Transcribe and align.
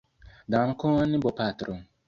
Dankon 0.55 1.09
bopatro. 1.23 1.73